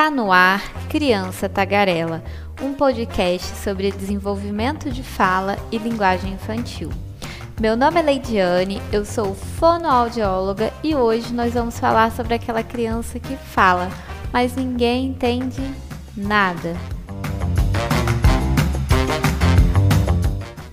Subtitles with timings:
[0.00, 2.24] Tá no ar Criança Tagarela,
[2.62, 6.88] um podcast sobre desenvolvimento de fala e linguagem infantil.
[7.60, 13.20] Meu nome é Leidiane, eu sou fonoaudióloga e hoje nós vamos falar sobre aquela criança
[13.20, 13.90] que fala,
[14.32, 15.60] mas ninguém entende
[16.16, 16.74] nada.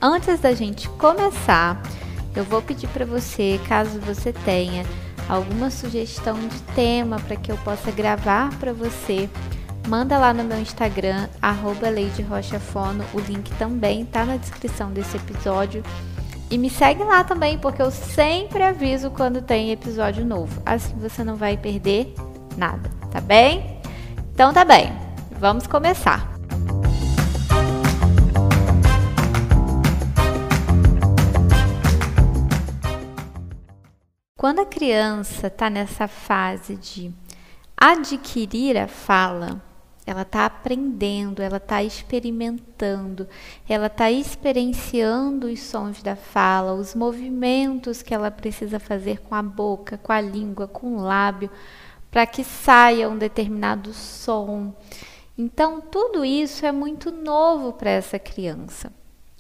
[0.02, 1.84] Antes da gente começar,
[2.34, 4.86] eu vou pedir para você, caso você tenha
[5.28, 9.30] alguma sugestão de tema para que eu possa gravar para você,
[9.88, 11.88] manda lá no meu Instagram, arroba
[12.30, 15.84] Rochafono, o link também está na descrição desse episódio.
[16.50, 20.62] E me segue lá também, porque eu sempre aviso quando tem episódio novo.
[20.66, 22.14] Assim você não vai perder
[22.56, 23.82] nada, tá bem?
[24.34, 24.92] Então tá bem,
[25.40, 26.37] vamos começar.
[34.38, 37.12] Quando a criança está nessa fase de
[37.76, 39.60] adquirir a fala,
[40.06, 43.28] ela está aprendendo, ela está experimentando,
[43.68, 49.42] ela está experienciando os sons da fala, os movimentos que ela precisa fazer com a
[49.42, 51.50] boca, com a língua, com o lábio,
[52.12, 54.72] para que saia um determinado som.
[55.36, 58.94] Então, tudo isso é muito novo para essa criança.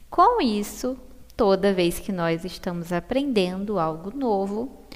[0.10, 0.98] Com isso,
[1.36, 4.87] toda vez que nós estamos aprendendo algo novo,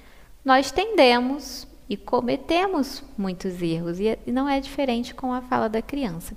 [0.44, 6.36] nós tendemos e cometemos muitos erros, e não é diferente com a fala da criança.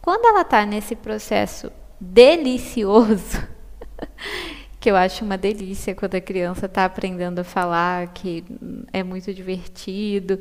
[0.00, 3.42] Quando ela está nesse processo delicioso,
[4.78, 8.44] que eu acho uma delícia quando a criança está aprendendo a falar, que
[8.92, 10.38] é muito divertido,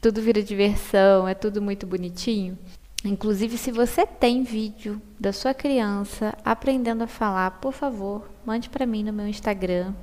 [0.00, 2.58] tudo vira diversão, é tudo muito bonitinho.
[3.04, 8.86] Inclusive, se você tem vídeo da sua criança aprendendo a falar, por favor, mande para
[8.86, 9.94] mim no meu Instagram,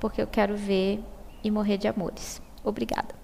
[0.00, 1.00] porque eu quero ver
[1.42, 2.40] e morrer de amores.
[2.64, 3.14] Obrigada.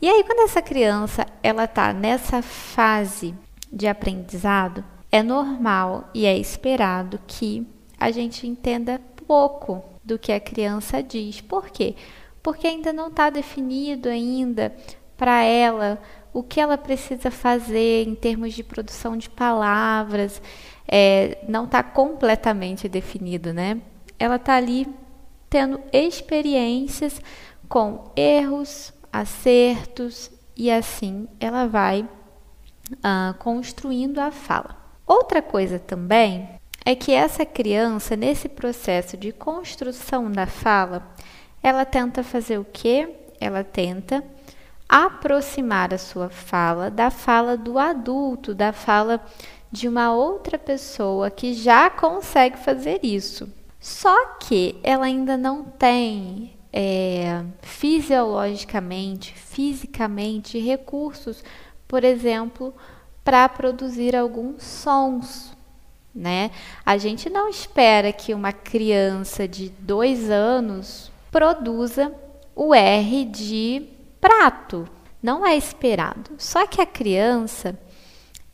[0.00, 3.34] E aí, quando essa criança ela está nessa fase
[3.72, 7.66] de aprendizado, é normal e é esperado que
[7.98, 11.40] a gente entenda pouco do que a criança diz.
[11.40, 11.94] Por quê?
[12.42, 14.74] Porque ainda não está definido ainda
[15.16, 16.00] para ela
[16.32, 20.42] o que ela precisa fazer em termos de produção de palavras.
[20.86, 23.80] É, não está completamente definido, né?
[24.18, 24.86] Ela está ali
[25.54, 27.22] tendo experiências
[27.68, 34.76] com erros, acertos e assim ela vai uh, construindo a fala.
[35.06, 36.48] Outra coisa também
[36.84, 41.06] é que essa criança, nesse processo de construção da fala,
[41.62, 43.14] ela tenta fazer o quê?
[43.40, 44.24] Ela tenta
[44.88, 49.24] aproximar a sua fala da fala do adulto, da fala
[49.70, 53.48] de uma outra pessoa que já consegue fazer isso.
[53.84, 61.44] Só que ela ainda não tem é, fisiologicamente, fisicamente, recursos,
[61.86, 62.74] por exemplo,
[63.22, 65.54] para produzir alguns sons.
[66.14, 66.50] Né?
[66.82, 72.10] A gente não espera que uma criança de dois anos produza
[72.56, 73.86] o R de
[74.18, 74.88] prato.
[75.22, 76.30] Não é esperado.
[76.38, 77.78] Só que a criança,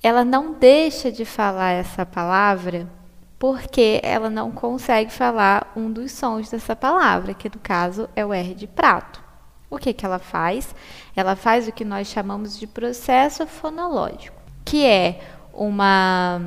[0.03, 2.99] ela não deixa de falar essa palavra
[3.41, 8.35] porque ela não consegue falar um dos sons dessa palavra, que no caso é o
[8.35, 9.25] R de prato.
[9.71, 10.75] O que, que ela faz?
[11.17, 15.21] Ela faz o que nós chamamos de processo fonológico, que é
[15.55, 16.43] uma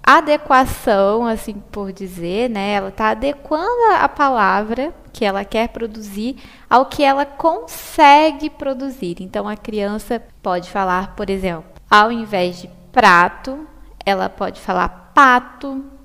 [0.00, 2.74] adequação, assim por dizer, né?
[2.74, 6.36] Ela está adequando a palavra que ela quer produzir
[6.70, 9.16] ao que ela consegue produzir.
[9.18, 13.66] Então a criança pode falar, por exemplo, ao invés de prato,
[14.04, 15.95] ela pode falar pato,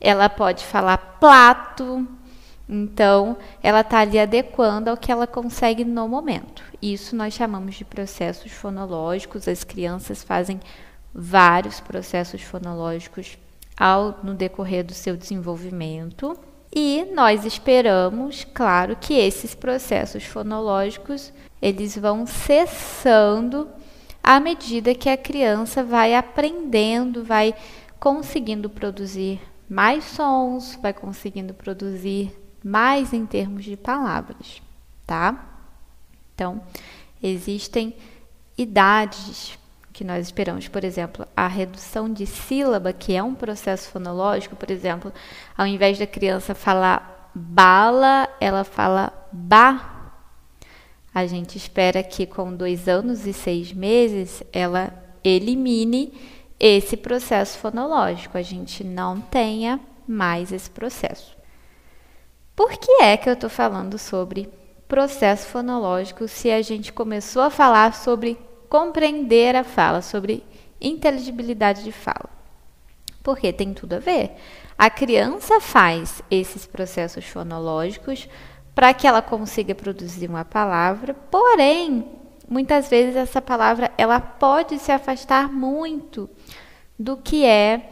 [0.00, 2.06] ela pode falar plato,
[2.68, 6.62] então ela está ali adequando ao que ela consegue no momento.
[6.82, 9.48] Isso nós chamamos de processos fonológicos.
[9.48, 10.60] As crianças fazem
[11.14, 13.38] vários processos fonológicos
[13.76, 16.38] ao no decorrer do seu desenvolvimento.
[16.74, 21.32] E nós esperamos, claro, que esses processos fonológicos
[21.62, 23.68] eles vão cessando
[24.22, 27.54] à medida que a criança vai aprendendo, vai
[27.98, 32.32] conseguindo produzir mais sons, vai conseguindo produzir
[32.64, 34.62] mais em termos de palavras,
[35.06, 35.44] tá?
[36.34, 36.60] Então,
[37.22, 37.94] existem
[38.56, 39.58] idades
[39.92, 44.70] que nós esperamos, por exemplo, a redução de sílaba, que é um processo fonológico, por
[44.70, 45.12] exemplo,
[45.56, 50.12] ao invés da criança falar bala, ela fala ba.
[51.14, 54.92] A gente espera que com dois anos e seis meses ela
[55.24, 56.12] elimine
[56.58, 61.36] esse processo fonológico, a gente não tenha mais esse processo.
[62.54, 64.48] Por que é que eu estou falando sobre
[64.88, 68.38] processo fonológico se a gente começou a falar sobre
[68.68, 70.44] compreender a fala, sobre
[70.80, 72.28] inteligibilidade de fala.
[73.22, 74.32] Porque tem tudo a ver.
[74.78, 78.28] A criança faz esses processos fonológicos
[78.74, 82.06] para que ela consiga produzir uma palavra, porém,
[82.48, 86.28] muitas vezes essa palavra ela pode se afastar muito
[86.98, 87.90] do que é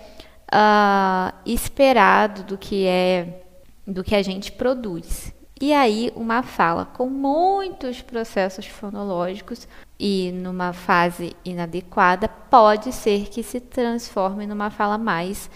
[0.52, 3.40] uh, esperado, do que é
[3.86, 5.34] do que a gente produz.
[5.60, 9.68] E aí, uma fala com muitos processos fonológicos
[9.98, 15.48] e numa fase inadequada pode ser que se transforme numa fala mais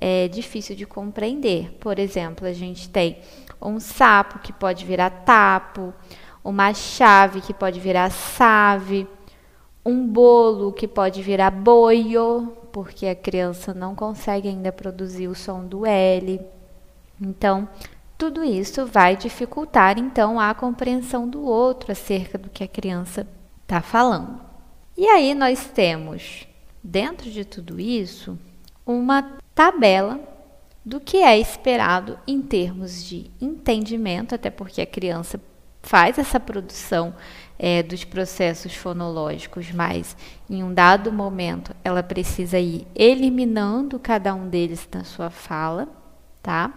[0.00, 1.70] é, difícil de compreender.
[1.78, 3.18] Por exemplo, a gente tem
[3.62, 5.94] um sapo que pode virar tapo,
[6.44, 9.08] uma chave que pode virar save,
[9.84, 15.64] um bolo que pode virar boio, porque a criança não consegue ainda produzir o som
[15.64, 16.40] do L.
[17.20, 17.66] Então,
[18.18, 23.26] tudo isso vai dificultar então a compreensão do outro acerca do que a criança
[23.62, 24.40] está falando.
[24.96, 26.46] E aí nós temos,
[26.82, 28.38] dentro de tudo isso,
[28.86, 30.20] uma tabela
[30.84, 35.40] do que é esperado em termos de entendimento, até porque a criança
[35.84, 37.14] faz essa produção
[37.58, 40.16] é, dos processos fonológicos, mas
[40.48, 45.86] em um dado momento ela precisa ir eliminando cada um deles na sua fala,
[46.42, 46.72] tá?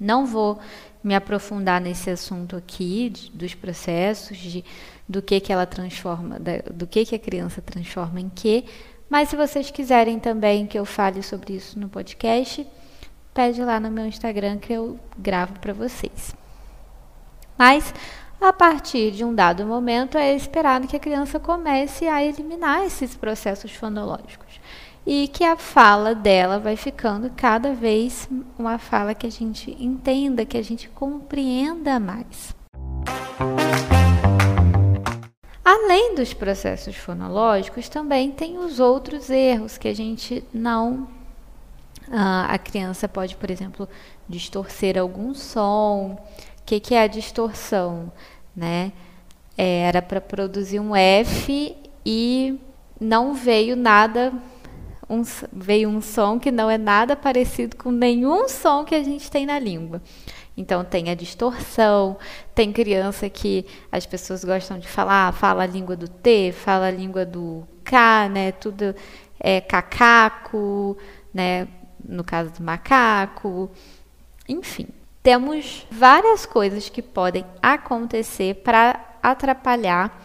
[0.00, 0.58] Não vou
[1.02, 4.64] me aprofundar nesse assunto aqui de, dos processos, de,
[5.08, 8.64] do que que ela transforma, da, do que que a criança transforma em que,
[9.08, 12.66] mas se vocês quiserem também que eu fale sobre isso no podcast,
[13.34, 16.34] pede lá no meu Instagram que eu gravo para vocês.
[17.56, 17.94] Mas
[18.40, 23.14] a partir de um dado momento, é esperado que a criança comece a eliminar esses
[23.14, 24.60] processos fonológicos
[25.06, 28.28] e que a fala dela vai ficando cada vez
[28.58, 32.54] uma fala que a gente entenda, que a gente compreenda mais.
[35.64, 41.08] Além dos processos fonológicos, também tem os outros erros que a gente não.
[42.08, 43.88] Uh, a criança pode, por exemplo,
[44.28, 46.18] distorcer algum som.
[46.64, 48.10] O que, que é a distorção?
[48.54, 48.92] né?
[49.56, 52.58] É, era para produzir um F e
[53.00, 54.32] não veio nada,
[55.08, 55.22] um,
[55.52, 59.46] veio um som que não é nada parecido com nenhum som que a gente tem
[59.46, 60.02] na língua.
[60.56, 62.16] Então tem a distorção,
[62.54, 66.90] tem criança que as pessoas gostam de falar, fala a língua do T, fala a
[66.90, 68.52] língua do K, né?
[68.52, 68.94] Tudo
[69.38, 70.96] é cacaco,
[71.32, 71.66] né?
[72.06, 73.70] No caso do macaco,
[74.48, 74.88] enfim
[75.24, 80.22] temos várias coisas que podem acontecer para atrapalhar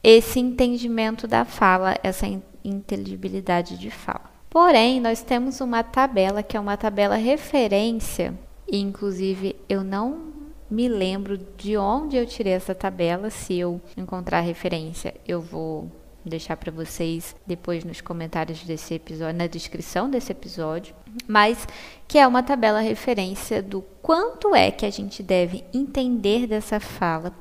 [0.00, 2.24] esse entendimento da fala, essa
[2.64, 4.30] inteligibilidade de fala.
[4.48, 8.32] Porém, nós temos uma tabela que é uma tabela referência,
[8.70, 10.32] e inclusive eu não
[10.70, 13.28] me lembro de onde eu tirei essa tabela.
[13.28, 15.90] Se eu encontrar referência, eu vou
[16.24, 20.94] deixar para vocês depois nos comentários desse episódio, na descrição desse episódio,
[21.26, 21.66] mas
[22.06, 27.32] que é uma tabela referência do quanto é que a gente deve entender dessa fala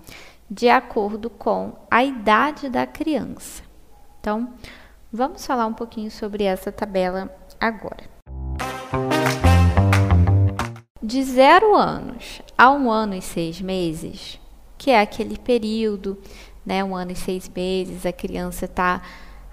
[0.49, 3.63] de acordo com a idade da criança.
[4.19, 4.53] Então,
[5.11, 8.03] vamos falar um pouquinho sobre essa tabela agora.
[11.01, 14.39] De zero anos a um ano e seis meses,
[14.77, 16.17] que é aquele período
[16.65, 19.01] né, um ano e seis meses, a criança está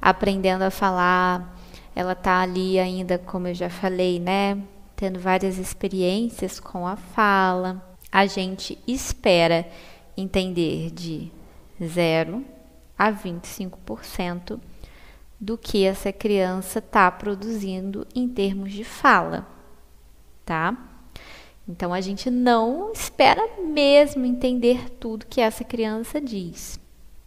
[0.00, 1.56] aprendendo a falar,
[1.94, 4.62] ela está ali ainda, como eu já falei, né,
[4.98, 7.96] tendo várias experiências com a fala.
[8.10, 9.64] A gente espera
[10.16, 11.30] entender de
[11.80, 12.44] 0
[12.98, 14.58] a 25%
[15.38, 19.46] do que essa criança está produzindo em termos de fala,
[20.44, 20.76] tá?
[21.68, 26.80] Então a gente não espera mesmo entender tudo que essa criança diz.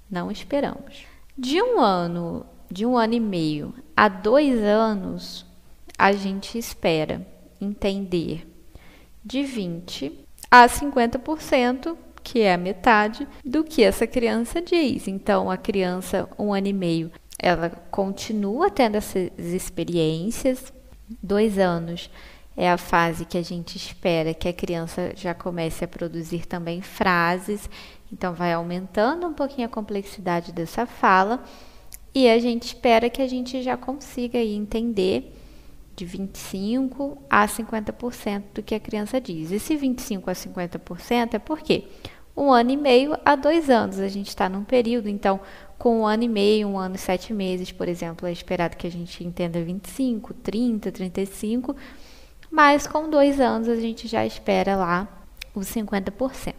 [0.10, 1.06] Não esperamos.
[1.38, 5.46] De um ano, de um ano e meio a dois anos,
[5.98, 7.31] a gente espera
[7.62, 8.48] entender
[9.24, 15.08] de 20 a 50%, que é a metade do que essa criança diz.
[15.08, 20.74] Então, a criança, um ano e meio, ela continua tendo essas experiências.
[21.22, 22.10] Dois anos
[22.56, 26.82] é a fase que a gente espera que a criança já comece a produzir também
[26.82, 27.70] frases
[28.12, 31.44] então, vai aumentando um pouquinho a complexidade dessa fala
[32.14, 35.34] e a gente espera que a gente já consiga entender
[36.06, 39.52] de 25% a 50% do que a criança diz.
[39.52, 41.86] Esse 25% a 50% é porque
[42.36, 45.40] um ano e meio a dois anos a gente está num período, então
[45.78, 48.88] com um ano e meio, um ano e sete meses, por exemplo, é esperado que
[48.88, 51.76] a gente entenda 25, 30, 35,
[52.50, 55.08] mas com dois anos a gente já espera lá
[55.54, 56.54] os 50%,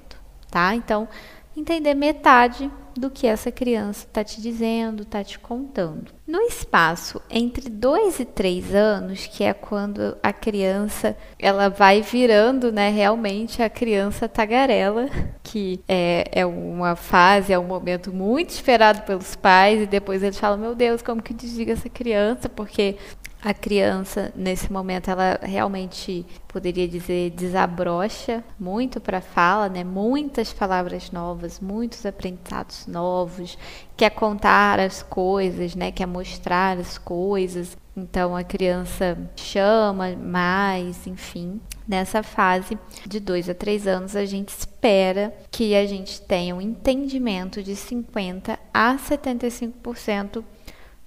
[0.50, 0.74] tá?
[0.74, 1.08] Então,
[1.56, 6.12] entender metade do que essa criança está te dizendo, está te contando.
[6.26, 12.70] No espaço entre 2 e 3 anos, que é quando a criança ela vai virando,
[12.70, 15.08] né, realmente a criança tagarela,
[15.42, 20.38] que é, é uma fase, é um momento muito esperado pelos pais, e depois eles
[20.38, 22.48] falam, meu Deus, como que desliga essa criança?
[22.48, 22.96] Porque
[23.44, 29.82] a criança, nesse momento, ela realmente, poderia dizer, desabrocha muito para a fala, né?
[29.82, 33.58] Muitas palavras novas, muitos aprendizados novos,
[33.96, 35.90] quer contar as coisas, né?
[35.90, 37.76] Quer mostrar as coisas.
[37.96, 41.60] Então, a criança chama mais, enfim.
[41.86, 46.60] Nessa fase de 2 a 3 anos, a gente espera que a gente tenha um
[46.60, 50.44] entendimento de 50 a 75%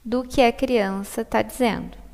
[0.04, 2.05] do que a criança está dizendo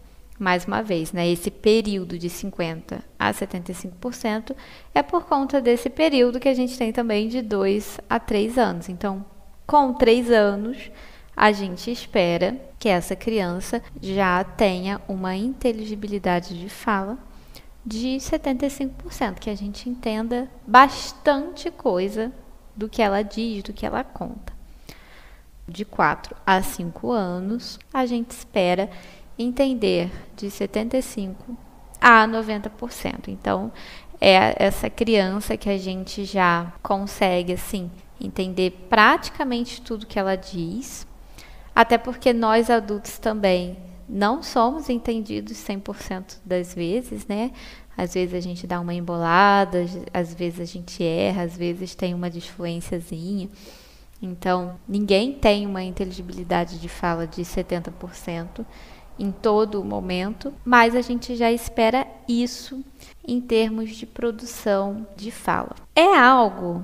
[0.42, 4.56] mais uma vez, né, esse período de 50% a 75%
[4.94, 8.90] é por conta desse período que a gente tem também de 2 a 3 anos.
[8.90, 9.24] Então,
[9.68, 10.90] com 3 anos,
[11.38, 17.20] a gente espera que essa criança já tenha uma inteligibilidade de fala
[17.86, 22.32] de 75%, que a gente entenda bastante coisa
[22.76, 24.54] do que ela diz, do que ela conta.
[25.68, 28.90] De 4 a 5 anos, a gente espera
[29.42, 31.58] entender de 75
[32.00, 33.28] a 90%.
[33.28, 33.72] Então,
[34.20, 41.08] é essa criança que a gente já consegue assim entender praticamente tudo que ela diz,
[41.76, 47.52] até porque nós adultos também não somos entendidos 100% das vezes, né?
[47.98, 52.14] Às vezes a gente dá uma embolada, às vezes a gente erra, às vezes tem
[52.14, 53.50] uma disfluênciazinha.
[54.22, 58.66] Então, ninguém tem uma inteligibilidade de fala de 70%
[59.18, 62.84] em todo momento, mas a gente já espera isso
[63.28, 65.76] em termos de produção de fala.
[65.96, 66.84] É algo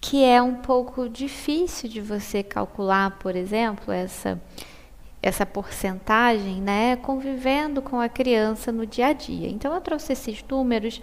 [0.00, 4.40] que é um pouco difícil de você calcular, por exemplo, essa
[5.22, 9.48] essa porcentagem, né, convivendo com a criança no dia a dia.
[9.48, 11.00] Então eu trouxe esses números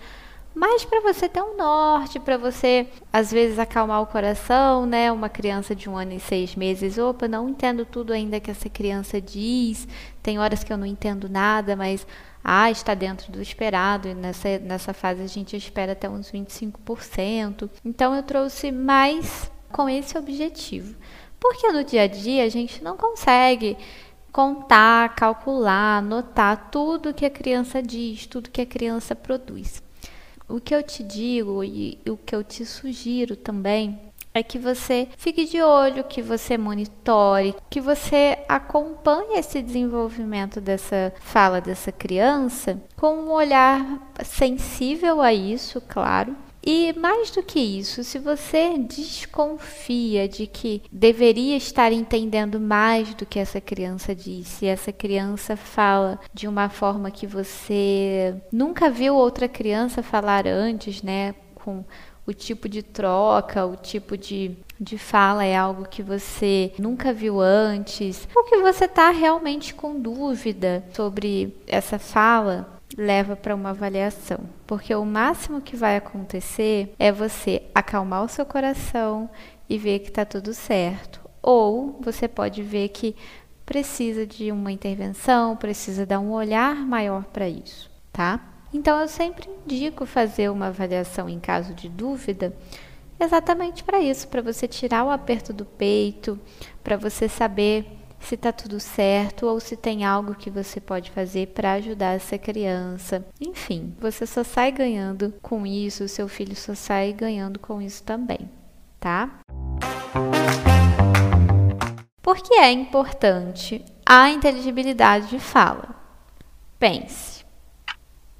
[0.62, 5.12] mas para você ter um norte, para você às vezes acalmar o coração, né?
[5.12, 8.70] Uma criança de um ano e seis meses, opa, não entendo tudo ainda que essa
[8.70, 9.88] criança diz,
[10.22, 12.06] tem horas que eu não entendo nada, mas
[12.44, 17.68] ah, está dentro do esperado, e nessa, nessa fase a gente espera até uns 25%.
[17.84, 20.96] Então eu trouxe mais com esse objetivo.
[21.39, 23.75] Porque no dia a dia a gente não consegue
[24.32, 29.82] contar, calcular, anotar tudo que a criança diz, tudo que a criança produz.
[30.51, 33.98] O que eu te digo e o que eu te sugiro também
[34.34, 41.13] é que você fique de olho, que você monitore, que você acompanhe esse desenvolvimento dessa
[41.22, 48.03] fala dessa criança com um olhar sensível a isso, claro, e mais do que isso,
[48.03, 54.91] se você desconfia de que deveria estar entendendo mais do que essa criança disse, essa
[54.91, 61.34] criança fala de uma forma que você nunca viu outra criança falar antes, né?
[61.56, 61.84] Com
[62.25, 67.41] o tipo de troca, o tipo de, de fala é algo que você nunca viu
[67.41, 74.39] antes, ou que você está realmente com dúvida sobre essa fala, leva para uma avaliação,
[74.67, 79.29] porque o máximo que vai acontecer é você acalmar o seu coração
[79.69, 83.15] e ver que está tudo certo, ou você pode ver que
[83.65, 88.39] precisa de uma intervenção, precisa dar um olhar maior para isso, tá?
[88.74, 92.53] Então eu sempre indico fazer uma avaliação em caso de dúvida,
[93.19, 96.39] exatamente para isso, para você tirar o aperto do peito,
[96.83, 101.48] para você saber se está tudo certo ou se tem algo que você pode fazer
[101.48, 103.25] para ajudar essa criança.
[103.40, 108.50] Enfim, você só sai ganhando com isso, seu filho só sai ganhando com isso também,
[109.00, 109.40] tá?
[112.22, 115.96] Por que é importante a inteligibilidade de fala?
[116.80, 117.44] Pense.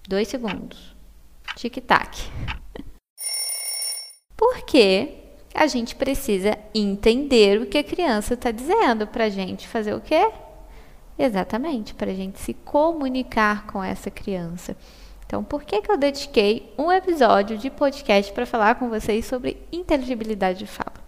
[0.08, 0.96] Dois segundos.
[1.56, 2.30] Tic-tac.
[4.38, 5.21] Por que
[5.53, 10.01] a gente precisa entender o que a criança está dizendo para a gente fazer o
[10.01, 10.31] quê?
[11.17, 14.75] Exatamente, para a gente se comunicar com essa criança.
[15.25, 19.62] Então, por que, que eu dediquei um episódio de podcast para falar com vocês sobre
[19.72, 21.01] inteligibilidade de fala?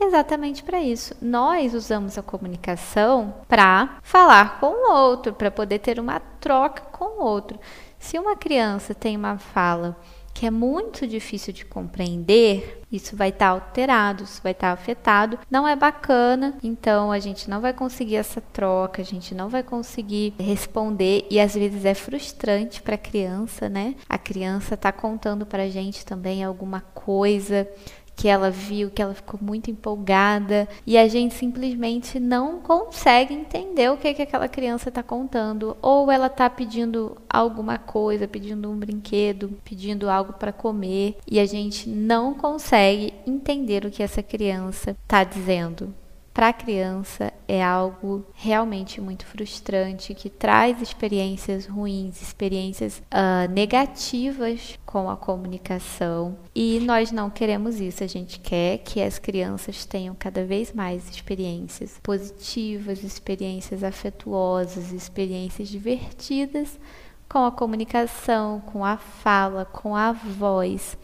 [0.00, 1.14] Exatamente para isso.
[1.20, 7.20] Nós usamos a comunicação para falar com o outro, para poder ter uma troca com
[7.20, 7.58] o outro.
[7.98, 9.96] Se uma criança tem uma fala
[10.34, 14.72] que é muito difícil de compreender, isso vai estar tá alterado, isso vai estar tá
[14.72, 19.48] afetado, não é bacana, então a gente não vai conseguir essa troca, a gente não
[19.48, 23.94] vai conseguir responder e às vezes é frustrante para a criança, né?
[24.08, 27.68] A criança está contando para a gente também alguma coisa
[28.14, 33.90] que ela viu, que ela ficou muito empolgada e a gente simplesmente não consegue entender
[33.90, 35.76] o que, que aquela criança está contando.
[35.82, 41.46] Ou ela está pedindo alguma coisa, pedindo um brinquedo, pedindo algo para comer e a
[41.46, 45.94] gente não consegue entender o que essa criança está dizendo
[46.32, 54.78] para a criança é algo realmente muito frustrante, que traz experiências ruins, experiências uh, negativas
[54.86, 56.38] com a comunicação.
[56.54, 61.10] E nós não queremos isso, a gente quer que as crianças tenham cada vez mais
[61.10, 66.80] experiências positivas, experiências afetuosas, experiências divertidas
[67.28, 70.96] com a comunicação, com a fala, com a voz.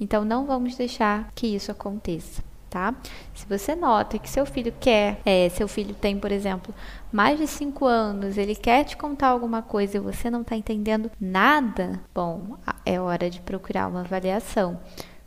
[0.00, 2.42] Então não vamos deixar que isso aconteça
[2.74, 2.92] tá?
[3.32, 6.74] Se você nota que seu filho quer, é, seu filho tem, por exemplo,
[7.12, 11.08] mais de 5 anos, ele quer te contar alguma coisa e você não está entendendo
[11.20, 14.76] nada, bom, é hora de procurar uma avaliação,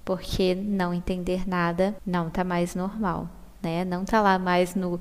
[0.04, 3.30] porque não entender nada não está mais normal,
[3.64, 3.86] né?
[3.86, 5.00] Não está lá mais no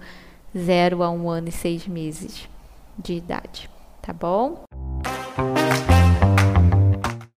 [0.56, 2.48] 0 a 1 um ano e 6 meses
[2.96, 3.68] de idade,
[4.00, 4.62] tá bom?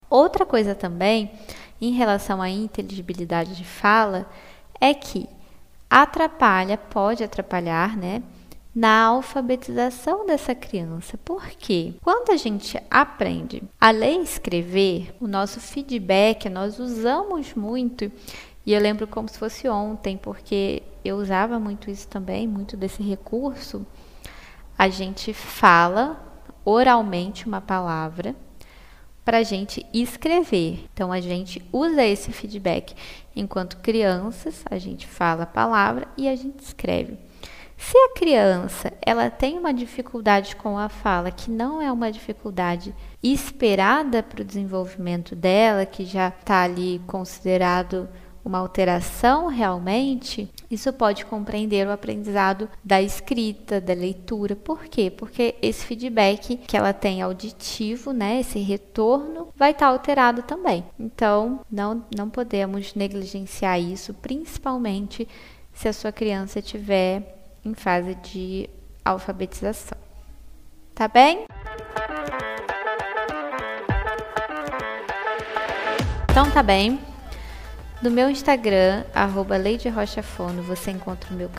[0.10, 1.32] Outra coisa também,
[1.80, 4.28] em relação à inteligibilidade de fala,
[4.80, 5.28] é que
[5.90, 8.22] atrapalha, pode atrapalhar, né?
[8.76, 11.18] Na alfabetização dessa criança.
[11.18, 11.96] Por quê?
[12.04, 18.12] Quando a gente aprende a ler e escrever, o nosso feedback nós usamos muito,
[18.66, 23.02] e eu lembro como se fosse ontem, porque eu usava muito isso também, muito desse
[23.02, 23.86] recurso.
[24.78, 26.24] A gente fala
[26.64, 28.36] oralmente uma palavra
[29.24, 30.86] para a gente escrever.
[30.94, 32.94] Então a gente usa esse feedback.
[33.39, 37.20] Enquanto crianças, a gente fala a palavra e a gente escreve.
[37.77, 42.96] Se a criança ela tem uma dificuldade com a fala que não é uma dificuldade
[43.22, 48.10] esperada para o desenvolvimento dela, que já está ali considerado
[48.48, 54.56] uma alteração realmente, isso pode compreender o aprendizado da escrita, da leitura.
[54.56, 55.12] Por quê?
[55.12, 60.84] Porque esse feedback que ela tem auditivo, né, esse retorno, vai estar tá alterado também.
[60.98, 65.28] Então, não, não podemos negligenciar isso, principalmente
[65.74, 68.69] se a sua criança estiver em fase de
[69.04, 69.98] alfabetização.
[70.95, 71.45] Tá bem?
[76.32, 77.00] Então tá bem.
[78.00, 79.56] No meu Instagram, arroba
[79.94, 81.50] Rochafono, você encontra o meu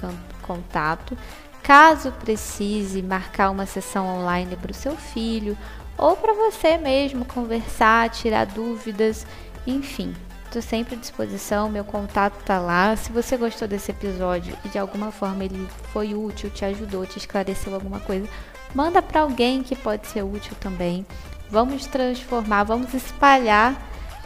[0.42, 1.18] contato.
[1.64, 5.58] Caso precise marcar uma sessão online para o seu filho
[5.96, 9.26] ou para você mesmo conversar, tirar dúvidas,
[9.66, 11.68] enfim, estou sempre à disposição.
[11.68, 12.94] Meu contato está lá.
[12.94, 17.18] Se você gostou desse episódio e de alguma forma ele foi útil, te ajudou, te
[17.18, 18.28] esclareceu alguma coisa,
[18.72, 21.04] manda para alguém que pode ser útil também.
[21.50, 23.76] Vamos transformar, vamos espalhar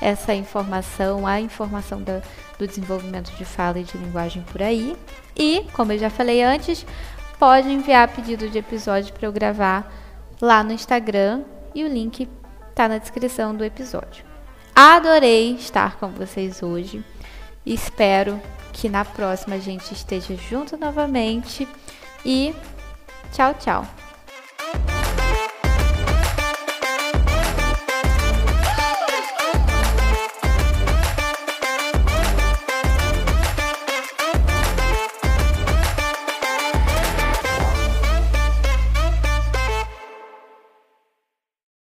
[0.02, 2.20] essa informação, a informação da,
[2.58, 4.96] do desenvolvimento de fala e de linguagem por aí.
[5.36, 6.84] E, como eu já falei antes,
[7.38, 9.90] pode enviar pedido de episódio para eu gravar
[10.40, 11.42] lá no Instagram
[11.74, 12.28] e o link
[12.68, 14.24] está na descrição do episódio.
[14.74, 17.04] Adorei estar com vocês hoje.
[17.64, 18.40] Espero
[18.72, 21.68] que na próxima a gente esteja junto novamente
[22.24, 22.52] e
[23.32, 24.01] tchau, tchau.